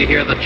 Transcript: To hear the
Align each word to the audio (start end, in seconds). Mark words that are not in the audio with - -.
To 0.00 0.06
hear 0.06 0.24
the 0.24 0.39